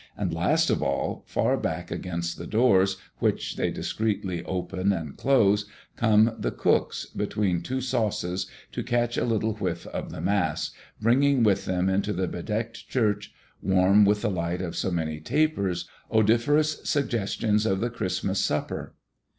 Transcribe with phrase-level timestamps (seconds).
[0.17, 5.67] And last of all, far back against the doors, which they discreetly open and close,
[5.95, 11.43] come the cooks, between two sauces, to catch a little whiff of the Mass, bringing
[11.43, 16.81] with them into the bedecked church, warm with the light of so many tapers, odoriferous
[16.83, 18.95] suggestions of the Christmas supper.